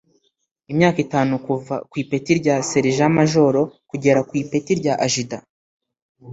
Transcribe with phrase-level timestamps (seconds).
[0.71, 5.37] imyaka itanu kuva ku ipeti rya Serija Majoro kugera ku ipeti rya Ajida